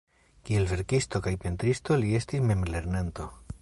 Kiel 0.49 0.65
verkisto 0.71 1.21
kaj 1.27 1.35
pentristo 1.45 2.01
li 2.03 2.19
estis 2.23 2.47
memlernanto. 2.53 3.33